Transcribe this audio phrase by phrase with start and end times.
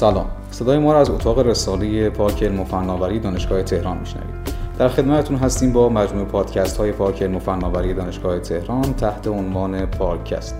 [0.00, 0.26] سلام.
[0.50, 4.34] صدای ما را از اتاق رساله پارک علم و فناوری دانشگاه تهران میشنوید.
[4.78, 10.54] در خدمتتون هستیم با مجموعه پادکست های پارک علم و دانشگاه تهران تحت عنوان پارکست.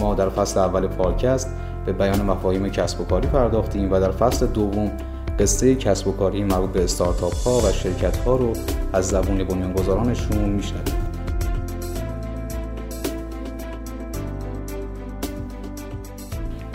[0.00, 1.56] ما در فصل اول پارکست
[1.86, 4.90] به بیان مفاهیم کسب و کاری پرداختیم و در فصل دوم
[5.38, 8.52] قصه کسب و کاری مربوط به استارتاپ ها و شرکت ها رو
[8.92, 11.03] از زبون بنیانگذارانشون میشنویم.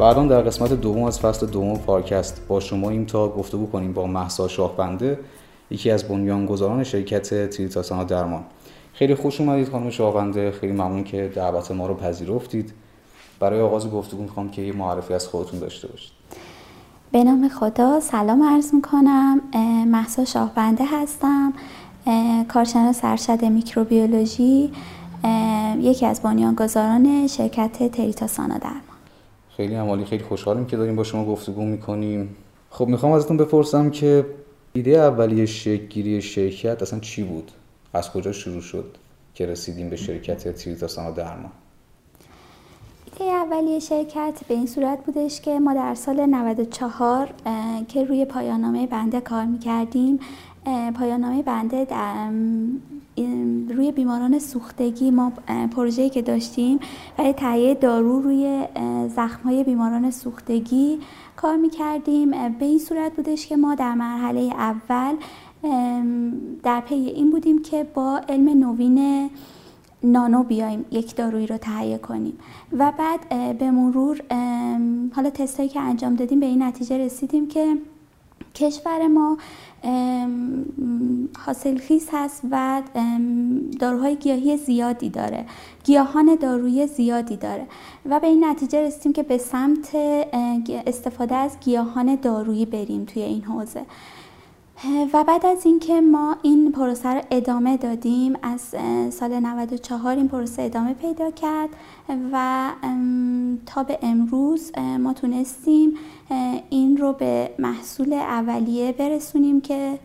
[0.01, 4.07] الان در قسمت دوم از فصل دوم پارکست با شما این تا گفتگو کنیم با
[4.07, 5.19] محسا شاهبنده
[5.71, 8.43] یکی از بنیانگذاران شرکت تریتاسانا درمان.
[8.93, 10.51] خیلی خوش اومدید خانم شاهبنده.
[10.51, 12.73] خیلی ممنون که دعوت ما رو پذیرفتید.
[13.39, 16.11] برای آغاز گفتگو می‌خوام که یه معرفی از خودتون داشته باشید.
[17.11, 19.41] به نام خدا سلام عرض می‌کنم.
[19.87, 21.53] محسا شاهبنده هستم.
[22.47, 24.71] کارشناس ارشد میکروبیولوژی
[25.79, 28.88] یکی از بنیانگذاران شرکت تریتاسانا درمان.
[29.59, 32.35] خیلی عمالی خیلی خوشحالیم که داریم با شما گفتگو می‌کنیم.
[32.69, 34.25] خب می‌خوام ازتون بپرسم که
[34.73, 37.51] ایده اولیه شکل شرکت اصلا چی بود؟
[37.93, 38.97] از کجا شروع شد
[39.33, 41.51] که رسیدیم به شرکت تریتاسانا درمان؟
[43.05, 47.29] ایده اولیه شرکت به این صورت بودش که ما در سال 94
[47.87, 50.19] که روی پایانامه بنده کار می‌کردیم
[50.95, 52.29] پایانامه بنده در
[53.75, 55.31] روی بیماران سوختگی ما
[55.71, 56.79] پروژه‌ای که داشتیم
[57.17, 58.65] برای تهیه دارو روی
[59.15, 60.99] زخم‌های بیماران سوختگی
[61.35, 62.31] کار می‌کردیم.
[62.31, 65.15] به این صورت بودش که ما در مرحله اول
[66.63, 69.29] در پی این بودیم که با علم نوین
[70.03, 72.37] نانو بیایم یک دارویی رو تهیه کنیم.
[72.77, 74.21] و بعد به مرور
[75.15, 77.77] حالا تستایی که انجام دادیم به این نتیجه رسیدیم که
[78.59, 79.37] کشور ما
[81.45, 82.81] حاصلخیز هست و
[83.79, 85.45] داروهای گیاهی زیادی داره.
[85.83, 87.67] گیاهان دارویی زیادی داره.
[88.05, 89.89] و به این نتیجه رسیدیم که به سمت
[90.87, 93.81] استفاده از گیاهان دارویی بریم توی این حوزه.
[95.13, 98.61] و بعد از اینکه ما این پروسه رو ادامه دادیم از
[99.13, 101.69] سال 94 این پروسه ادامه پیدا کرد
[102.33, 102.69] و
[103.65, 105.93] تا به امروز ما تونستیم
[106.69, 109.99] این رو به محصول اولیه برسونیم که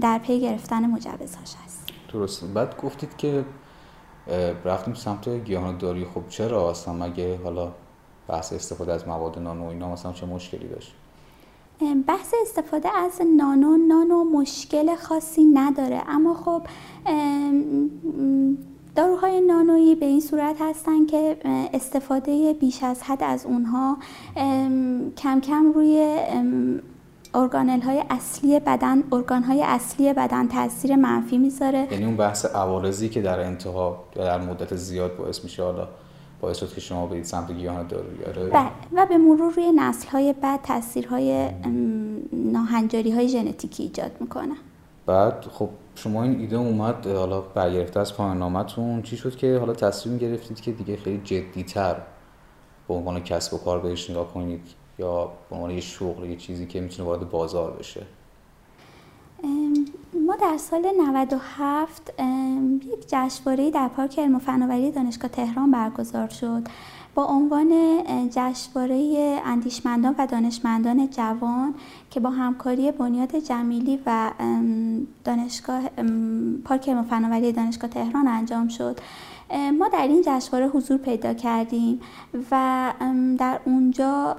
[0.00, 1.88] در پی گرفتن مجوزهاش هست.
[2.12, 3.44] درست بعد گفتید که
[4.64, 7.72] رفتیم سمت گیاهان داری خب چرا اصلا مگه حالا
[8.28, 10.94] بحث استفاده از مواد نانو اینا مثلا چه مشکلی داشت؟
[12.06, 16.02] بحث استفاده از نانو نانو مشکل خاصی نداره.
[16.08, 16.62] اما خب
[18.96, 21.36] داروهای نانویی به این صورت هستن که
[21.74, 23.96] استفاده بیش از حد از اونها
[25.16, 26.18] کم کم روی
[27.34, 31.88] ارگانل های اصلی بدن ارگان های اصلی بدن تاثیر منفی می‌ذاره.
[31.90, 35.88] یعنی اون بحث عوارضی که در انتها در مدت زیاد باعث میشه حالا
[36.40, 40.32] باعث شد که شما برید سمت گیاهان دارویی بله و به مرور روی نسل های
[40.32, 41.48] بعد تاثیرهای
[42.32, 44.54] ناهنجاری های ژنتیکی ایجاد می‌کنه.
[45.06, 50.18] بعد خب شما این ایده اومد حالا برگرفته از پایان چی شد که حالا تصمیم
[50.18, 51.96] گرفتید که دیگه خیلی جدیتر
[52.88, 54.62] به عنوان کسب و کار بهش نگاه کنید
[54.98, 58.06] یا به عنوان یه شغل یه چیزی که می‌تونه وارد بازار بشه؟
[60.40, 62.12] در سال 97
[62.84, 66.62] یک جشنواره در پارک علم و فناوری دانشگاه تهران برگزار شد.
[67.14, 67.68] با عنوان
[68.30, 71.74] جشنواره اندیشمندان و دانشمندان جوان
[72.10, 74.30] که با همکاری بنیاد جمیلی و
[75.24, 75.82] دانشگاه
[76.64, 79.00] پارک علم و فناوری دانشگاه تهران انجام شد.
[79.78, 82.00] ما در این جشنواره حضور پیدا کردیم
[82.50, 82.92] و
[83.38, 84.36] در اونجا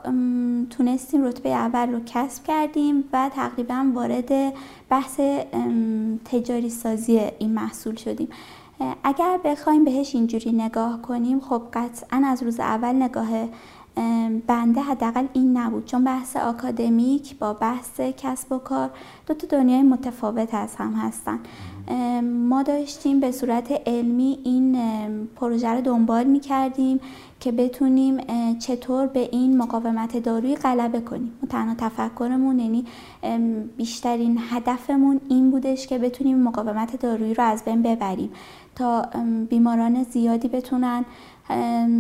[0.70, 4.54] تونستیم رتبه اول رو کسب کردیم و تقریبا وارد
[4.90, 5.20] بحث
[6.26, 8.30] تجاری سازی این محصول شدیم.
[9.04, 13.28] اگر بخوایم بهش اینجوری نگاه کنیم خب قطعا از روز اول نگاه
[14.48, 15.86] بنده حداقل این نبود.
[15.86, 18.90] چون بحث آکادمیک با بحث کسب و کار
[19.28, 21.40] دو تا دنیای متفاوت از هم هستن.
[22.22, 24.78] ما داشتیم به صورت علمی این
[25.36, 27.00] پروژه رو دنبال می کردیم
[27.40, 28.18] که بتونیم
[28.60, 31.32] چطور به این مقاومت دارویی غلبه کنیم.
[31.50, 32.86] تنها تفکرمون یعنی
[33.78, 38.32] بیشترین هدفمون این بودش که بتونیم مقاومت دارویی رو از بین ببریم
[38.76, 39.06] تا
[39.50, 41.06] بیماران زیادی بتونن.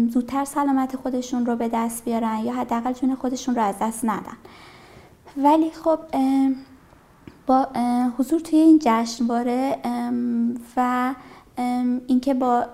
[0.09, 4.37] زودتر سلامت خودشون رو به دست بیارن یا حداقل جون خودشون رو از دست ندن.
[5.37, 5.99] ولی خب
[7.47, 7.67] با
[8.17, 9.77] حضور توی این جشنواره
[10.77, 11.13] و
[12.07, 12.65] اینکه با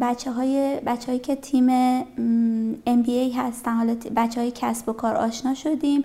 [0.00, 1.68] بچه های بچه هایی که تیم
[2.84, 6.02] MBA هستن حالا بچه های کسب و کار آشنا شدیم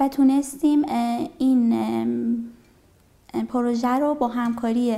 [0.00, 0.82] و تونستیم
[1.38, 2.50] این
[3.48, 4.96] پروژه رو با همکاری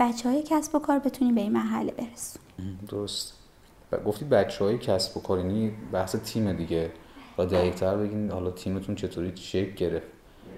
[0.00, 2.78] بچه های کسب و کار بتونیم به این مرحله برسونیم.
[2.88, 3.39] درست.
[4.06, 6.90] گفتید بچه های کسب و کار یعنی بحث تیم دیگه.
[7.36, 10.06] حالا دقیق‌تر بگین حالا تیمتون چطوری شکل گرفت.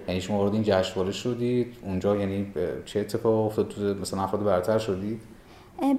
[0.07, 2.53] یعنی شما وارد این جشنواره شدید اونجا یعنی
[2.85, 5.21] چه اتفاق افتاد؟ تو مثلا افراد برتر شدید؟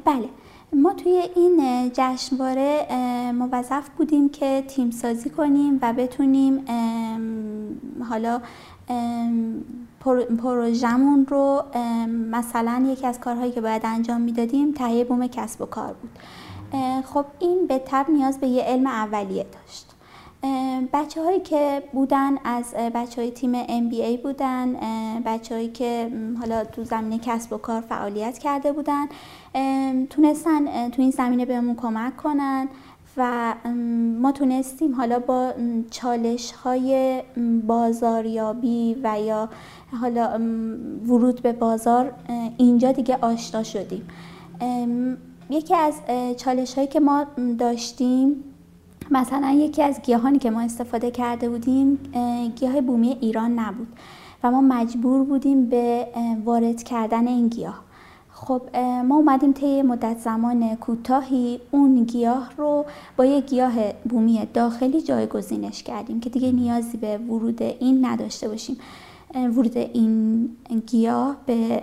[0.04, 0.28] بله.
[0.72, 2.86] ما توی این جشنواره
[3.32, 6.64] موظف بودیم که تیم سازی کنیم و بتونیم
[8.08, 8.40] حالا
[10.38, 11.62] پروژمون رو
[12.31, 16.10] مثلا یکی از کارهایی که باید انجام می‌دادیم تهیه بوم کسب و کار بود.
[17.14, 19.94] خب این به تب نیاز به یه علم اولیه داشت.
[20.93, 24.76] بچه هایی که بودن از بچه های تیم MBA بودن
[25.26, 29.06] بچه هایی که حالا تو زمینه کسب و کار فعالیت کرده بودن
[30.11, 32.69] تونستن تو این زمینه بهمون کمک کنن
[33.17, 33.55] و
[34.20, 35.52] ما تونستیم حالا با
[35.90, 37.22] چالش های
[37.67, 39.49] بازاریابی و یا
[40.00, 40.38] حالا
[41.06, 42.12] ورود به بازار
[42.56, 44.08] اینجا دیگه آشنا شدیم.
[45.50, 45.94] یکی از
[46.37, 47.26] چالش هایی که ما
[47.58, 48.44] داشتیم
[49.11, 51.99] مثلا یکی از گیاهانی که ما استفاده کرده بودیم
[52.56, 53.88] گیاه بومی ایران نبود
[54.43, 56.08] و ما مجبور بودیم به
[56.44, 57.81] وارد کردن این گیاه.
[58.32, 62.85] خب ما اومدیم طی مدت زمان کوتاهی اون گیاه رو
[63.17, 68.76] با یه گیاه بومی داخلی جایگزینش کردیم که دیگه نیازی به ورود این نداشته باشیم.
[69.35, 70.50] ورود این
[70.87, 71.82] گیاه به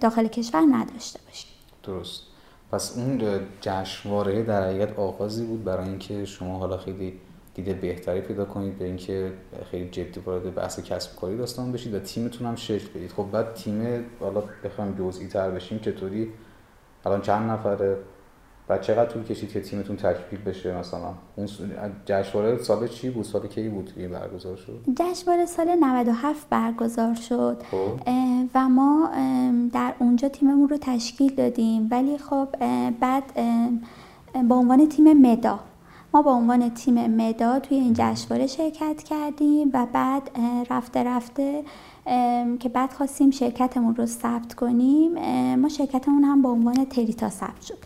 [0.00, 1.50] داخل کشور نداشته باشیم.
[1.82, 2.29] درست.
[2.72, 7.20] پس اون جشنواره در حقیقت آغازی بود برای اینکه شما حالا خیلی
[7.54, 9.32] دیده بهتری پیدا کنید به اینکه
[9.70, 13.12] خیلی جدی وارد بحث کسب کاری داستان بشید و تیمتون هم شکل بدید.
[13.12, 16.32] خب بعد تیم حالا بخوایم جزئی تر بشیم چطوری؟
[17.04, 17.96] الان چند نفره؟
[18.70, 21.48] و چقدر طول کشید که تیمتون تکمیل بشه مثلا؟ اون
[22.06, 27.62] جشنواره سال چی بود؟ سال کی بود این برگزار شد؟ جشنواره سال 97 برگزار شد.
[27.70, 28.00] خب.
[28.54, 29.10] و ما
[29.72, 31.88] در اونجا تیممون رو تشکیل دادیم.
[31.90, 32.48] ولی خب
[33.00, 33.22] بعد
[34.48, 35.60] با عنوان تیم مدا.
[36.14, 40.30] ما با عنوان تیم مدا توی این جشنواره شرکت کردیم و بعد
[40.70, 41.64] رفته رفته
[42.60, 45.12] که بعد خواستیم شرکتمون رو ثبت کنیم
[45.54, 47.78] ما شرکتمون هم با عنوان تریتا ثبت شد.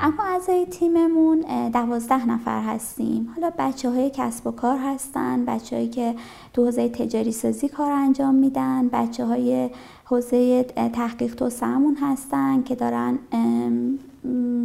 [0.00, 1.40] اما اعضای تیممون
[1.70, 3.28] دوازده نفر هستیم.
[3.34, 6.14] حالا بچه های کسب و کار هستن بچه هایی که
[6.52, 9.70] تو حوزه تجاری سازی کار انجام میدن بچه های
[10.04, 10.62] حوزه
[10.92, 13.18] تحقیق توسعهمون هستن که دارن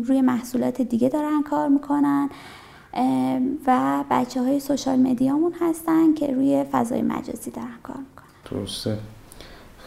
[0.03, 2.29] روی محصولات دیگه دارن کار می‌کنن.
[3.67, 8.61] و بچه های سوشال مدیامون هستن که روی فضای مجازی دارن کار می‌کنن.
[8.61, 8.97] درسته.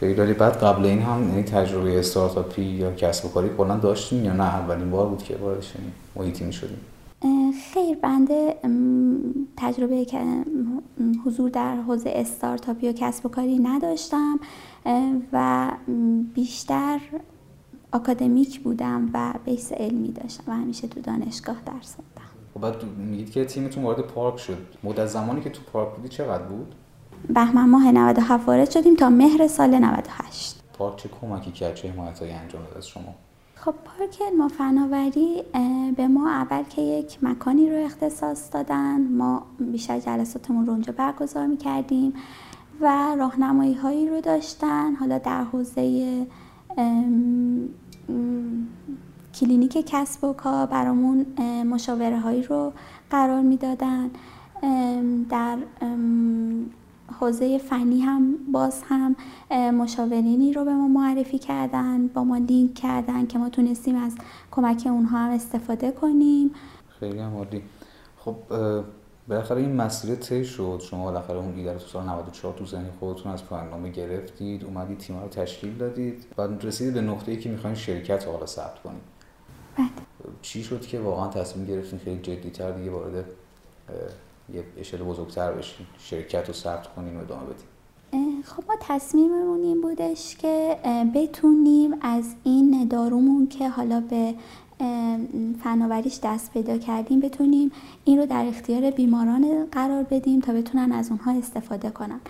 [0.00, 4.32] خیلی بعد قبل این هم یعنی تجربه استارتاپی یا کسب و کاری کلا داشتیم یا
[4.32, 6.80] نه؟ اولین بار بود که وارد شدیم محیطی شدیم
[7.74, 8.56] خیر بنده
[9.56, 10.20] تجربه که
[11.24, 14.40] حضور در حوزه استارتاپی و کسب و کاری نداشتم
[15.32, 15.70] و
[16.34, 17.00] بیشتر
[17.92, 22.30] آکادمیک بودم و بیس علمی داشتم و همیشه تو دانشگاه درس خوندم.
[22.54, 24.58] خب بعد میگید که تیمتون وارد پارک شد.
[24.84, 26.74] مدت زمانی که تو پارک بودی چقدر بود؟
[27.28, 32.62] بهمن ماه 97 وارد شدیم تا مهر سال 98 پارک چه کمکی کرد چه انجام
[32.62, 33.14] داد از شما؟
[33.54, 35.42] خب پارک علم فناوری
[35.96, 39.00] به ما اول که یک مکانی رو اختصاص دادن.
[39.00, 42.14] ما بیشتر جلساتمون رو اونجا برگزار می‌کردیم
[42.80, 44.94] و راهنمایی هایی رو داشتن.
[44.94, 46.26] حالا در حوزه
[49.40, 51.26] کلینیک کسب و کار برامون
[51.66, 52.72] مشاوره هایی رو
[53.10, 54.10] قرار می‌دادن.
[55.30, 55.58] در
[57.12, 59.16] حوزه فنی هم باز هم
[59.70, 64.16] مشاورینی رو به ما معرفی کردن با ما لینک کردن که ما تونستیم از
[64.50, 66.50] کمک اونها هم استفاده کنیم.
[67.00, 67.62] خیلی هم عالی.
[68.18, 68.36] خب
[69.28, 70.80] بالاخره این مسیر طی شد.
[70.84, 74.98] شما بالاخره اون ایده رو تو سال 94 تو ذهن خودتون از برنامه گرفتید اومدید
[74.98, 79.02] تیم رو تشکیل دادید و رسیدید به نقطه‌ای که می‌خواین شرکت رو حالا ثبت کنید.
[79.76, 79.86] بله.
[80.42, 83.24] چی شد که واقعا تصمیم گرفتین خیلی جدی‌تر دیگه وارد
[84.54, 87.66] یه اشل بزرگتر بشیم شرکت رو ثبت کنیم و ادامه بدیم.
[88.42, 90.76] خب ما تصمیممون این بودش که
[91.14, 94.34] بتونیم از این دارومون که حالا به
[95.62, 97.72] فناوریش دست پیدا کردیم بتونیم
[98.04, 102.20] این رو در اختیار بیماران قرار بدیم تا بتونن از اونها استفاده کنن.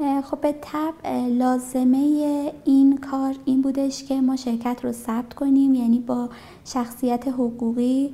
[0.00, 6.00] خب به طب لازمه این کار این بودش که ما شرکت رو ثبت کنیم یعنی
[6.00, 6.28] با
[6.64, 8.12] شخصیت حقوقی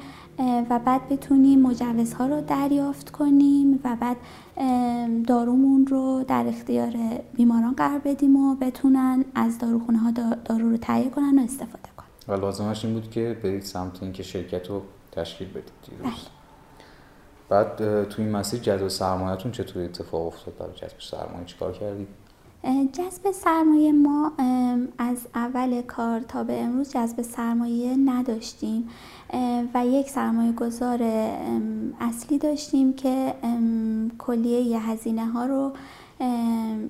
[0.70, 4.16] و بعد بتونیم مجوزها رو دریافت کنیم و بعد
[5.26, 6.92] دارومون رو در اختیار
[7.34, 10.10] بیماران قرار بدیم و بتونن از داروخونه ها
[10.44, 14.22] دارو رو تهیه کنن و استفاده کنن و لازمش این بود که برید سمت اینکه
[14.22, 16.12] شرکت رو تشکیل بدید بله.
[17.48, 22.08] بعد تو این مسیر جذب سرمایه‌تون چطور اتفاق افتاد؟ برای جذب سرمایه چیکار کردید
[22.92, 24.32] جذب سرمایه ما
[24.98, 28.88] از اول کار تا به امروز جذب سرمایه نداشتیم.
[29.74, 31.02] و یک سرمایه گذار
[32.00, 33.34] اصلی داشتیم که
[34.18, 35.72] کلیه یه هزینه ها رو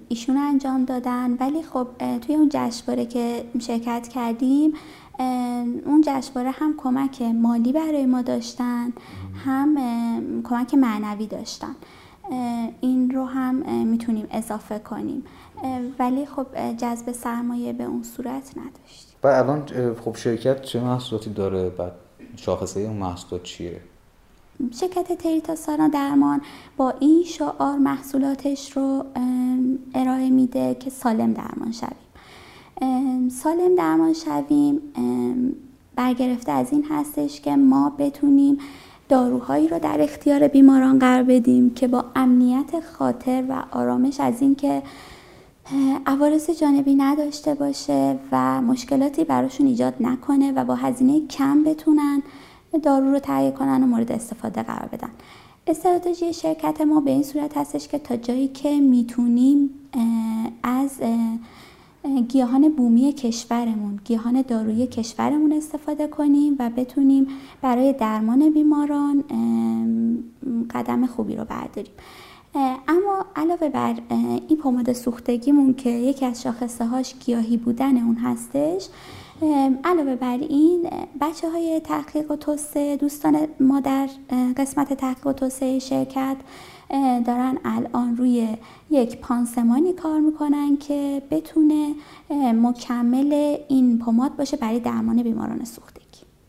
[0.09, 1.37] ایشون انجام دادن.
[1.41, 1.87] ولی خب
[2.21, 4.73] توی اون جشنواره که شرکت کردیم
[5.87, 8.93] اون جشنواره هم کمک مالی برای ما داشتن
[9.45, 9.77] هم
[10.45, 11.77] کمک معنوی داشتن.
[12.81, 13.55] این رو هم
[13.87, 15.25] می‌تونیم اضافه کنیم.
[15.99, 19.17] ولی خب جذب سرمایه به اون صورت نداشتیم.
[19.23, 21.93] و الان خب شرکت چه محصولاتی داره؟ بعد
[22.37, 23.81] شاخصه اون محصولات چیه؟
[24.71, 26.41] شرکت تریتا سانا درمان
[26.77, 29.05] با این شعار محصولاتش رو
[29.95, 33.29] ارائه میده که سالم درمان شویم.
[33.29, 34.81] سالم درمان شویم
[35.97, 38.59] برگرفته از این هستش که ما بتونیم
[39.09, 44.83] داروهایی رو در اختیار بیماران قرار بدیم که با امنیت خاطر و آرامش از اینکه
[46.07, 52.23] عوارض جانبی نداشته باشه و مشکلاتی براشون ایجاد نکنه و با هزینه کم بتونن.
[52.83, 55.11] دارو رو تهیه کنن و مورد استفاده قرار بدن.
[55.67, 59.71] استراتژی شرکت ما به این صورت هستش که تا جایی که می‌تونیم
[60.63, 60.91] از
[62.29, 67.27] گیاهان بومی کشورمون گیاهان دارویی کشورمون استفاده کنیم و بتونیم
[67.63, 69.25] برای درمان بیماران
[70.71, 71.93] قدم خوبی رو برداریم.
[72.89, 73.95] اما علاوه بر
[74.49, 78.89] این پماد سوختگیمون که یکی از شاخصه هاش گیاهی بودن اون هستش
[79.85, 80.91] علاوه بر این
[81.21, 84.09] بچه های تحقیق و توسعه دوستان ما در
[84.57, 86.37] قسمت تحقیق و توسعه شرکت
[87.27, 88.57] دارن الان روی
[88.91, 91.95] یک پانسمانی کار می‌کنن که بتونه
[92.55, 96.03] مکمل این پماد باشه برای درمان بیماران سوختگی.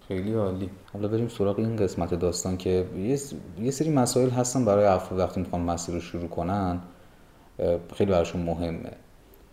[0.08, 0.70] خیلی عالی.
[0.94, 2.86] حالا بریم سراغ این قسمت داستان که
[3.62, 6.80] یه سری مسائل هستن برای افراد وقتی می‌خوان مسیر رو شروع کنن.
[7.94, 8.92] خیلی براشون مهمه.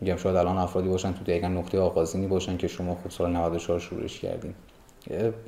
[0.05, 3.81] میگم شاید الان افرادی باشن تو دقیقا نقطه آغازینی باشن که شما خب سال 94
[3.81, 4.55] شروعش کردین.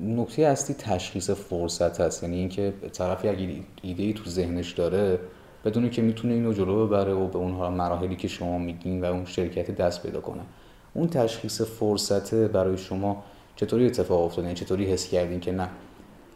[0.00, 2.22] نکته اصلی تشخیص فرصت هست.
[2.22, 3.48] یعنی اینکه طرفی اگه
[3.82, 5.18] ایده ای تو ذهنش داره
[5.64, 9.24] بدونه که می‌تونه اینو جلو ببره و به اونها مراحلی که شما میگین و اون
[9.24, 10.42] شرکت دست پیدا کنه.
[10.94, 13.24] اون تشخیص فرصت برای شما
[13.56, 15.68] چطوری اتفاق افتاده؟ یعنی چطوری حس کردین که نه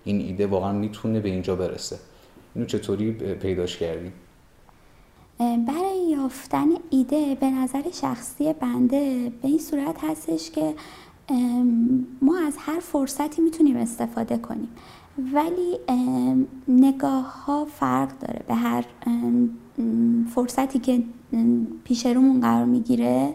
[0.04, 1.98] این ایده واقعا می‌تونه به اینجا برسه؟
[2.54, 4.12] اینو چطوری پیداش کردین؟
[5.38, 10.74] برای یافتن ایده به نظر شخصی بنده به این صورت هستش که
[12.22, 14.68] ما از هر فرصتی می‌تونیم استفاده کنیم.
[15.34, 15.78] ولی
[16.68, 18.44] نگاه ها فرق داره.
[18.48, 18.84] به هر
[20.34, 21.02] فرصتی که
[21.84, 23.34] پیش رومون قرار می‌گیره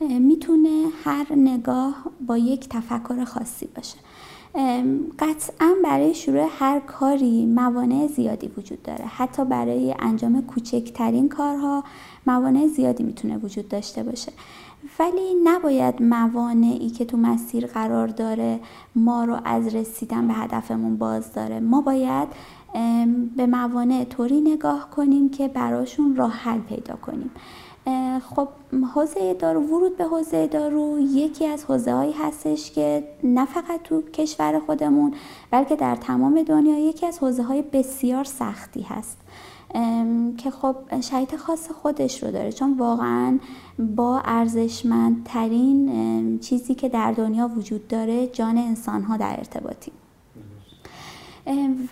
[0.00, 3.96] می‌تونه هر نگاه با یک تفکر خاصی باشه.
[5.18, 9.04] قطعا برای شروع هر کاری موانع زیادی وجود داره.
[9.04, 11.84] حتی برای انجام کوچکترین کارها
[12.26, 14.32] موانع زیادی می‌تونه وجود داشته باشه.
[14.98, 18.60] ولی نباید موانعی که تو مسیر قرار داره
[18.94, 21.60] ما رو از رسیدن به هدفمون باز داره.
[21.60, 22.28] ما باید
[23.36, 27.30] به موانع طوری نگاه کنیم که براشون راه حل پیدا کنیم.
[28.20, 28.48] خب
[28.94, 34.02] حوزه دارو ورود به حوزه دارو یکی از حوزه هایی هستش که نه فقط تو
[34.02, 35.14] کشور خودمون
[35.50, 39.18] بلکه در تمام دنیا یکی از حوزه های بسیار سختی هست.
[40.38, 42.52] که خب شرایط خاص خودش رو داره.
[42.52, 43.38] چون واقعا
[43.96, 49.92] با ارزشمندترین چیزی که در دنیا وجود داره جان انسان ها در ارتباطی.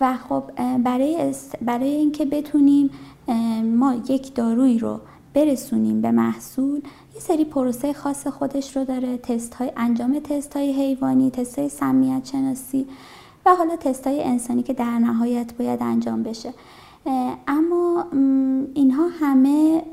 [0.01, 0.43] و خب
[0.83, 2.89] برای, برای اینکه بتونیم
[3.63, 4.99] ما یک دارویی رو
[5.35, 6.81] برسونیم به محصول
[7.15, 9.17] یه سری پروسه خاص خودش رو داره.
[9.17, 12.87] تست های انجام تست های حیوانی تست های سمیت شناسی
[13.45, 16.53] و حالا تست های انسانی که در نهایت باید انجام بشه.
[17.47, 18.05] اما
[18.73, 19.83] اینها همه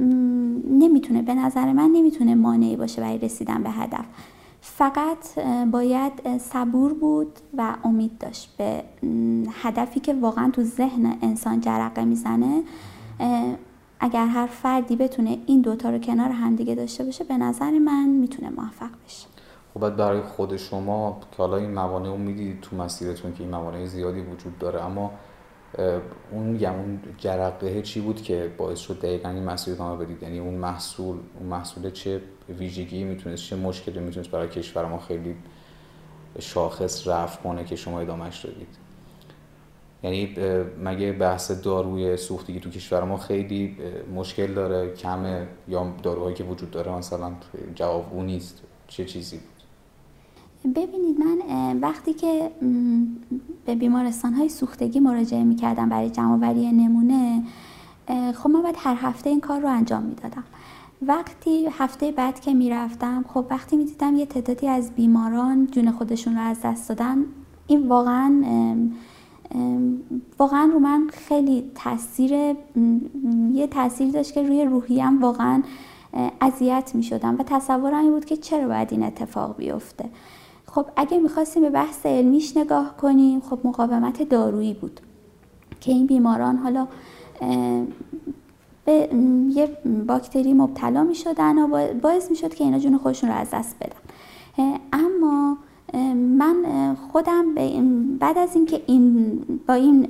[0.70, 4.04] نمی‌تونه به نظر من نمی‌تونه مانعی باشه برای رسیدن به هدف.
[4.60, 5.38] فقط
[5.70, 8.84] باید صبور بود و امید داشت به
[9.62, 12.62] هدفی که واقعا تو ذهن انسان جرقه می‌زنه.
[14.04, 18.50] اگر هر فردی بتونه این دوتا رو کنار همدیگه داشته باشه به نظر من می‌تونه
[18.50, 19.26] موفق بشه.
[19.74, 23.86] خب برای خود شما که حالا این موانع رو می‌دید تو مسیرتون که این موانع
[23.86, 25.10] زیادی وجود داره اما
[26.32, 30.38] اون میگم اون جرقه چی بود که باعث شد دقیقا این مسیر ادامه بدید؟ یعنی
[30.38, 32.20] اون محصول اون محصول چه
[32.58, 35.36] ویژگی می‌تونست چه مشکلی می‌تونست برای کشور ما خیلی
[36.38, 38.81] شاخص رفت کنه که شما ادامهش دادید
[40.02, 40.34] یعنی
[40.84, 43.76] مگه بحث داروی سوختگی تو کشور ما خیلی
[44.14, 47.32] مشکل داره کمه یا داروهایی که وجود داره؟ مثلا
[47.74, 48.62] جواب اون نیست.
[48.88, 52.50] چه چیزی بود؟ ببینید من وقتی که
[53.66, 55.56] به بیمارستان های سوختگی مراجعه می
[55.90, 57.42] برای جمعوری نمونه
[58.34, 60.44] خب من باید هر هفته این کار رو انجام می‌دادم.
[61.06, 66.40] وقتی هفته بعد که می‌رفتم خب وقتی می‌دیدم یه تعدادی از بیماران جون خودشون رو
[66.40, 67.16] از دست دادن
[67.66, 68.42] این واقعا
[70.38, 72.32] واقعا رو من خیلی تاثیر
[73.52, 75.62] یه تاثیر داشت که روی روحیم واقعا
[76.40, 80.04] اذیت می شدم و تصورم این بود که چرا باید این اتفاق بیفته.
[80.66, 85.00] خب اگه می‌خواستیم به بحث علمیش نگاه کنیم خب مقاومت دارویی بود
[85.80, 86.86] که این بیماران حالا
[88.84, 89.08] به
[89.48, 93.50] یه باکتری مبتلا می شدن و باعث می شد که اینا جون خودشون رو از
[93.52, 93.98] دست بدن.
[94.92, 95.56] اما
[96.38, 97.54] من خودم
[98.18, 100.08] بعد از اینکه این با این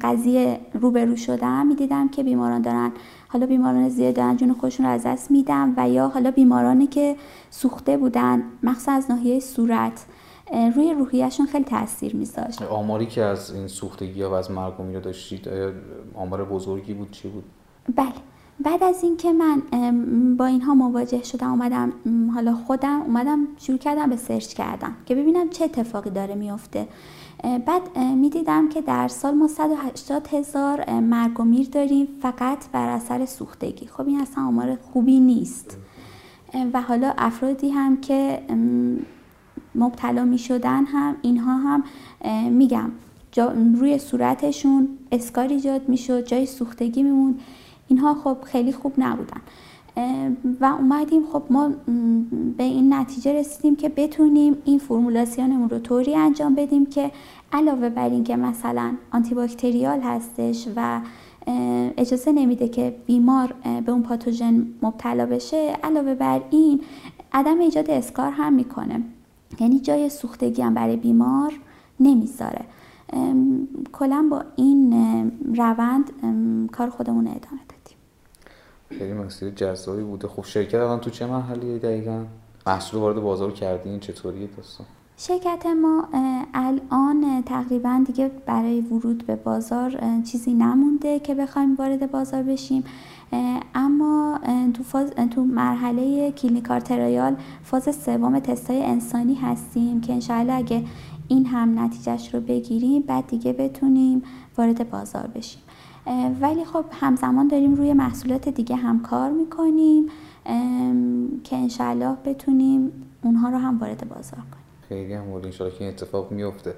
[0.00, 2.92] قضیه روبرو شدم می‌دیدم که بیماران دارن
[3.28, 7.16] حالا بیماران زیاد دارن جون خودشون رو از دست میدم و یا حالا بیمارانی که
[7.50, 10.06] سوخته بودن مخصوصا از ناحیه صورت
[10.76, 12.62] روی روحیشون خیلی تاثیر میذاشت.
[12.62, 15.48] آماری که از این سوختگی ها و از مرگ رو داشتید
[16.14, 17.44] آمار بزرگی بود؟ چی بود؟
[17.96, 18.12] بله.
[18.60, 19.62] بعد از اینکه من
[20.36, 21.92] با اینها مواجه شدم اومدم
[22.34, 26.88] حالا خودم اومدم شروع کردم به سرچ کردم که ببینم چه اتفاقی داره میفته.
[27.66, 33.26] بعد می‌دیدم که در سال ما 180 هزار مرگ و میر داریم فقط بر اثر
[33.26, 33.86] سوختگی.
[33.86, 35.76] خب این اصلا آمار خوبی نیست.
[36.72, 38.42] و حالا افرادی هم که
[39.74, 41.84] مبتلا می شدن هم اینها هم
[42.50, 42.90] میگم
[43.74, 47.40] روی صورتشون اسکار ایجاد می شد جای سوختگی میموند.
[47.88, 49.40] اینها خب خیلی خوب نبودن.
[50.60, 51.70] و اومدیم خب ما
[52.56, 57.10] به این نتیجه رسیدیم که بتونیم این فرمولاسیونمون رو طوری انجام بدیم که
[57.52, 61.00] علاوه بر اینکه مثلا آنتی باکتریال هستش و
[61.96, 63.54] اجازه نمیده که بیمار
[63.86, 66.80] به اون پاتوژن مبتلا بشه علاوه بر این
[67.32, 69.02] عدم ایجاد اسکار هم می‌کنه.
[69.60, 71.52] یعنی جای سوختگی هم برای بیمار
[72.00, 72.64] نمی‌ذاره.
[73.92, 74.92] کلا با این
[75.56, 76.10] روند
[76.72, 77.67] کار خودمون ادامه
[78.88, 80.28] خیلی مسیر جذابی بوده.
[80.28, 82.24] خب شرکت الان تو چه مرحله دقیقا؟
[82.66, 86.08] محصول وارد بازار کردین چطوریه داستان؟ شرکت ما
[86.54, 92.84] الان تقریبا دیگه برای ورود به بازار چیزی نمونده که بخوایم وارد بازار بشیم.
[93.74, 94.40] اما
[94.74, 100.84] تو, فاز، تو مرحله کلینیکار ترایال فاز سوم تستای انسانی هستیم که انشاءالله اگه
[101.28, 104.22] این هم نتیجهش رو بگیریم بعد دیگه بتونیم
[104.58, 105.62] وارد بازار بشیم.
[106.40, 110.06] ولی خب همزمان داریم روی محصولات دیگه هم کار می‌کنیم
[111.44, 112.92] که انشاءالله بتونیم
[113.22, 114.64] اونها رو هم وارد بازار کنیم.
[114.88, 116.74] خیلی هم مورد که این اتفاق میفته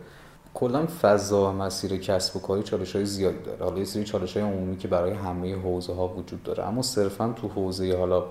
[0.55, 3.65] کلا فضا مسیر کسب و کاری چالش های زیادی داره.
[3.65, 6.69] حالا یه سری چالش های عمومی که برای همه حوزه ها وجود داره.
[6.69, 8.25] اما صرفا تو حوزه حالا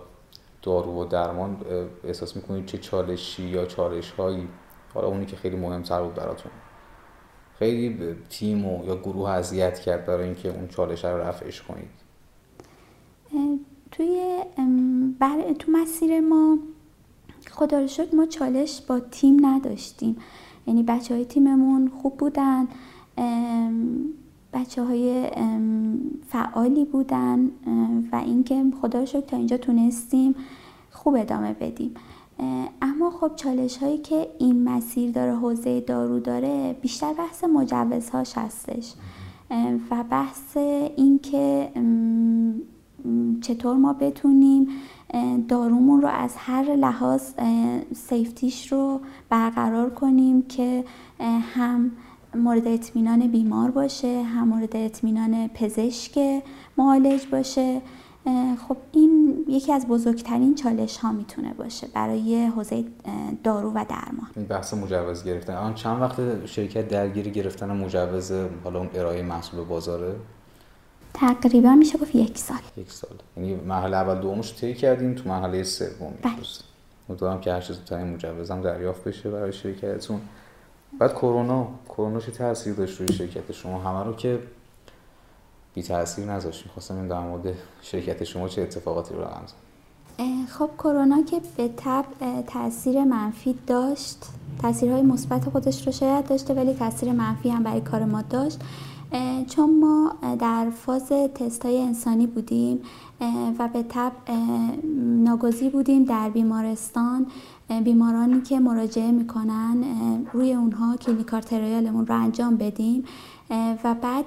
[0.61, 1.57] دارو و درمان
[2.03, 4.47] احساس می‌کنید چه چالشی یا چالش هایی
[4.93, 6.51] حالا اونی که خیلی مهمتر بود براتون.
[7.59, 11.89] خیلی تیم و یا گروه اذیت کرد برای اینکه اون چالش رو رفعش کنید.
[13.91, 14.39] توی
[15.19, 15.53] بر...
[15.59, 16.57] تو مسیر ما
[17.51, 20.17] خدا رو شد ما چالش با تیم نداشتیم.
[20.67, 22.67] یعنی بچه های تیممون خوب بودن
[24.53, 25.29] بچه های
[26.29, 27.51] فعالی بودن
[28.11, 30.35] و اینکه خدا رو شد تا اینجا تونستیم
[30.91, 31.93] خوب ادامه بدیم.
[32.81, 38.93] اما خب چالش هایی که این مسیر داره حوزه دارو داره بیشتر بحث مجوزهاش هستش.
[39.91, 40.57] و بحث
[40.97, 41.69] اینکه
[43.41, 44.67] چطور ما بتونیم
[45.47, 47.21] دارومون رو از هر لحاظ
[47.95, 48.99] سیفتیش رو
[49.29, 50.83] برقرار کنیم که
[51.55, 51.91] هم
[52.35, 56.43] مورد اطمینان بیمار باشه هم مورد اطمینان پزشک
[56.77, 57.81] معالج باشه.
[58.67, 59.08] خب این
[59.49, 62.83] یکی از بزرگترین چالش ها می‌تونه باشه برای حوزه
[63.43, 64.27] دارو و درمان.
[64.35, 65.55] این بحث مجوز گرفتن.
[65.55, 68.31] آن چند وقت شرکت درگیری گرفتن مجوز
[68.63, 70.15] حالا اون ارائه محصول بازاره؟
[71.13, 72.57] تقریبا میشه گفت یک سال.
[72.77, 73.11] یک سال.
[73.37, 76.33] یعنی مرحله اول دومش طی کردیم تو مرحله سوم بله.
[77.09, 80.21] امیدوارم که هر چیز زودتر مجوزم دریافت بشه برای شرکتتون.
[80.99, 84.39] بعد کرونا کرونا چه تاثیر داشت روی شرکت شما؟ همه رو که
[85.75, 86.65] بی تاثیر نذاشت.
[86.65, 89.41] می‌خواستم در مورد شرکت شما چه اتفاقاتی رو رقم
[90.47, 92.05] خب کرونا که به تب
[92.47, 94.17] تاثیر منفی داشت
[94.61, 98.59] تاثیرهای مثبت خودش رو شاید داشته ولی تاثیر منفی هم برای کار ما داشت.
[99.47, 102.81] چون ما در فاز تستای انسانی بودیم
[103.59, 104.11] و به تب
[105.23, 107.27] ناگزی بودیم در بیمارستان.
[107.83, 109.83] بیمارانی که مراجعه می‌کنن
[110.33, 113.03] روی اونها کلینیکار ترایالمون رو انجام بدیم.
[113.83, 114.25] و بعد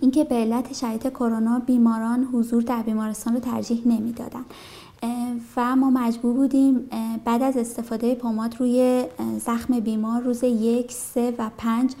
[0.00, 4.44] اینکه به علت شرایط کرونا بیماران حضور در بیمارستان رو ترجیح نمی‌دادن.
[5.56, 6.90] و ما مجبور بودیم
[7.24, 9.04] بعد از استفاده پماد روی
[9.38, 11.94] زخم بیمار روز یک، سه و پنج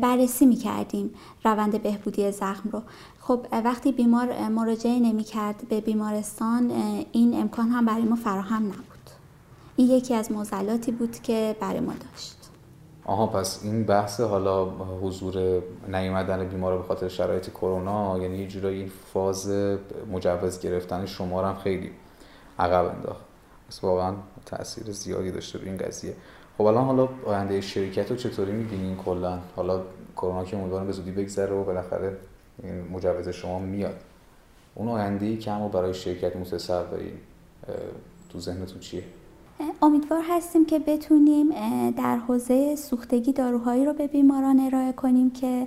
[0.00, 1.10] بررسی می‌کردیم
[1.44, 2.82] روند بهبودی زخم رو.
[3.20, 6.70] خب وقتی بیمار مراجعه نمی‌کرد به بیمارستان
[7.12, 8.84] این امکان هم برای ما فراهم نبود.
[9.76, 12.37] این یکی از موزلاتی بود که برای ما داشت.
[13.08, 14.64] آها پس این بحث حالا
[15.02, 19.50] حضور نیومدن بیمار به خاطر شرایط کرونا یعنی یه جورایی این فاز
[20.12, 21.90] مجوز گرفتن شما هم خیلی
[22.58, 23.24] عقب انداخت.
[23.68, 24.14] پس واقعا
[24.46, 26.14] تاثیر زیادی داشته روی این قضیه.
[26.58, 29.82] خب الان حالا آینده شرکت رو چطوری می‌بینین کلا؟ حالا
[30.16, 32.16] کرونا که امیدوارم به زودی بگذره و بالاخره
[32.62, 33.96] این مجوز شما میاد.
[34.74, 37.12] اون آینده ای که برای شرکت متصورین
[38.28, 39.02] تو ذهنتون چیه؟
[39.82, 41.50] امیدوار هستیم که بتونیم
[41.90, 45.66] در حوزه سوختگی داروهایی رو به بیماران ارائه کنیم که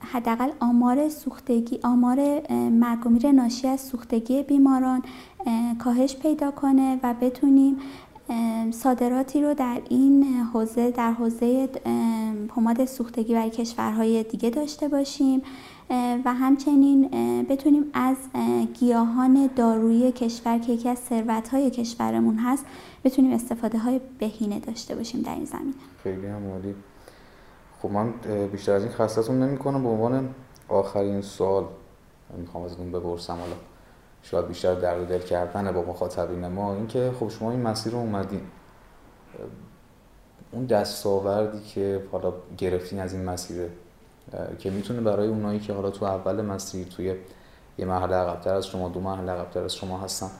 [0.00, 5.02] حداقل آمار سوختگی آمار مرگ ناشی از سوختگی بیماران
[5.78, 7.76] کاهش پیدا کنه و بتونیم
[8.70, 11.68] صادراتی رو در این حوزه در حوزه
[12.48, 15.42] پماد سوختگی برای کشورهای دیگه داشته باشیم.
[16.24, 17.10] و همچنین
[17.48, 18.16] بتونیم از
[18.80, 22.66] گیاهان دارویی کشور که یکی از ثروت‌های کشورمون هست
[23.04, 25.74] بتونیم استفاده های بهینه داشته باشیم در این زمینه.
[26.02, 26.74] خیلی هم عالی.
[27.82, 28.12] خب من
[28.52, 30.34] بیشتر از این خستتون نمی کنم به عنوان
[30.68, 31.64] آخرین سوال
[32.38, 33.32] می‌خوام از اون بپرسم.
[33.32, 33.56] حالا
[34.22, 36.74] شاید بیشتر درد دل کردن با مخاطبین ما.
[36.74, 38.40] اینکه خب شما این مسیر رو اومدین.
[40.52, 43.68] اون دستاوردی که حالا گرفتین از این مسیر
[44.58, 47.14] که می‌تونه برای اونایی که حالا تو اول مسیر توی
[47.78, 50.30] یه مرحله عقبتر از شما دو مرحله عقبتر از شما هستن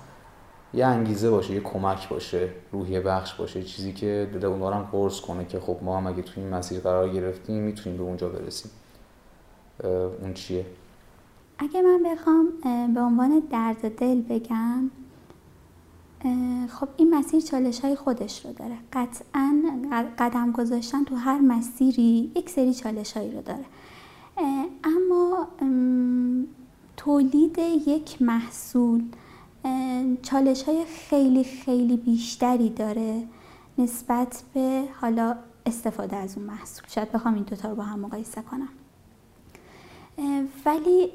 [0.75, 5.21] یه انگیزه باشه یه کمک باشه روحیه بخش باشه چیزی که دل اونا رو قرص
[5.21, 8.71] کنه که خب ما هم اگه توی این مسیر قرار گرفتیم می‌تونیم به اونجا برسیم.
[10.23, 10.67] اون چیه؟
[11.59, 12.49] اگه من بخوام
[12.95, 14.91] به عنوان درد دل بگم
[16.69, 18.77] خب این مسیر چالش های خودش رو داره.
[18.93, 19.63] قطعا
[20.19, 23.65] قدم گذاشتن تو هر مسیری یک سری چالش هایی رو داره.
[24.85, 25.49] اما
[26.97, 29.05] تولید یک محصول
[30.23, 33.23] چالش های خیلی خیلی بیشتری داره
[33.79, 36.85] نسبت به حالا استفاده از اون محصول.
[36.89, 38.69] شاید بخوام این دوتا رو با هم مقایسه کنم.
[40.67, 41.11] ولی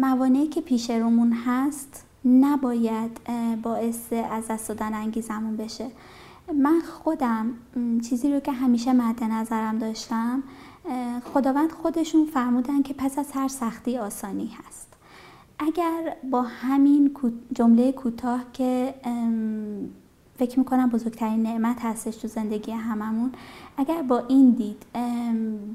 [0.00, 3.20] موانعی که پیش رومون هست نباید
[3.62, 5.90] باعث از دست دادن انگیزمون بشه.
[6.62, 7.46] من خودم
[8.08, 10.42] چیزی رو که همیشه مد نظرم داشتم
[11.34, 14.88] خداوند خودشون فرمودن که پس از هر سختی آسانی هست.
[15.58, 17.16] اگر با همین
[17.52, 18.94] جمله کوتاه که
[20.38, 23.32] فکر می‌کنم بزرگترین نعمت هستش تو زندگی هممون
[23.76, 24.86] اگر با این دید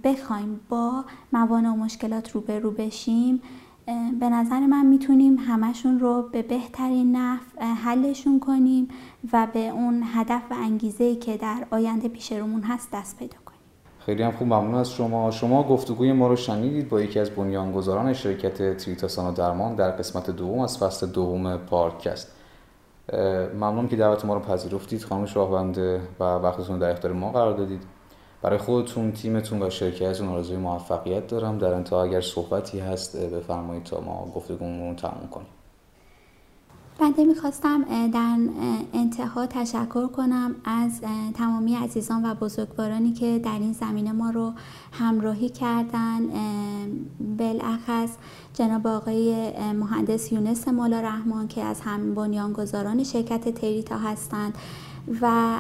[0.04, 3.42] بخوایم با موانع و مشکلات روبرو بشیم
[4.20, 8.88] به نظر من می‌تونیم همشون رو به بهترین نحو حلشون کنیم
[9.34, 13.60] و به اون هدف و انگیزه که در آینده پیش رومون هست دست پیدا کنیم.
[14.00, 15.32] خیلی هم خوب ممنون از شما.
[15.32, 20.30] شما گفتگوی ما رو شنیدید با یکی از بنیانگذاران شرکت تریتاسان و درمان در قسمت
[20.30, 22.32] دوم از فصل دوم پارکست
[23.54, 27.82] ممنون که دعوت ما رو پذیرفتید خانم شاهبنده و وقتتون در اختیار ما قرار دادید.
[28.42, 31.58] برای خودتون تیمتون و شرکتتون آرزوی موفقیت دارم.
[31.58, 35.48] در انتها اگر صحبتی هست بفرمایید تا ما گفتگومون تموم کنیم.
[37.00, 38.38] بنده می‌خواستم در
[38.94, 41.02] انتها تشکر کنم از
[41.34, 44.54] تمامی عزیزان و بزرگوارانی که در این زمینه ما رو
[44.92, 46.20] همراهی کردن.
[47.38, 48.10] بالاخص
[48.54, 54.58] جناب آقای مهندس یونس مالا رحمان که از هم بنیانگذاران شرکت تریتا هستند.
[55.22, 55.56] و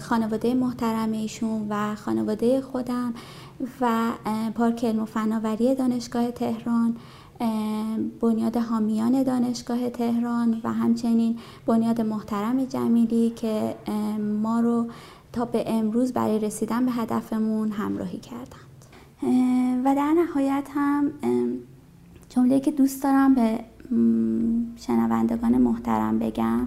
[0.00, 3.14] خانواده محترم ایشون و خانواده خودم
[3.80, 4.12] و
[4.54, 6.96] پارک علم و فناوری دانشگاه تهران
[8.20, 13.74] بنیاد حامیان دانشگاه تهران و همچنین بنیاد محترم جمیلی که
[14.42, 14.86] ما رو
[15.32, 18.72] تا به امروز برای رسیدن به هدفمون همراهی کردند.
[19.84, 21.10] و در نهایت هم
[22.28, 23.60] جمله که دوست دارم به
[24.76, 26.66] شنوندگان محترم بگم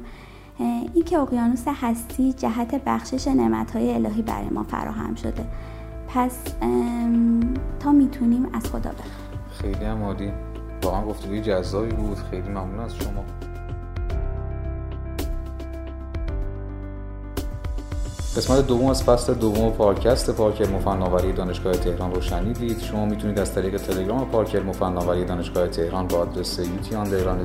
[0.60, 5.46] این که اقیانوس هستی جهت بخشش نعمتهای الهی برای ما فراهم شده.
[6.08, 6.38] پس
[7.80, 10.32] تا می‌تونیم از خدا بخوایم خیلی هم عالی.
[10.84, 12.18] واقعا گفتگوی جذابی بود.
[12.18, 13.24] خیلی ممنون از شما.
[18.38, 23.56] قسمت دوم از فصل دوم پارکست پارک علم دانشگاه تهران رو شنیدید شما می‌تونید از
[23.56, 24.72] طریق تلگرام پارک علم
[25.26, 27.44] دانشگاه تهران با آدرس UT underline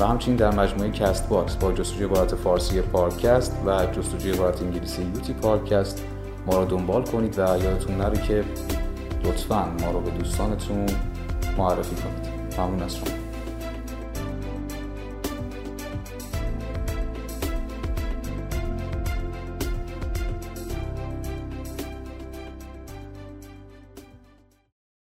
[0.00, 5.32] و همچنین در مجموعه Castbox با جستجوی عبارت فارسی پادکست و جستجوی عبارت انگلیسی UT
[5.32, 6.02] podcast
[6.46, 8.44] ما رو دنبال کنید و یادتون نره که
[9.24, 10.86] لطفا ما رو به دوستانتون
[11.58, 12.58] معرفی کنید.
[12.58, 13.13] ممنون از شما.